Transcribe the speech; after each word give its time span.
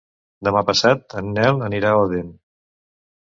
Demà 0.45 0.63
passat 0.69 1.15
en 1.21 1.29
Nel 1.35 1.61
anirà 1.67 1.93
a 1.93 2.01
Odèn. 2.07 2.33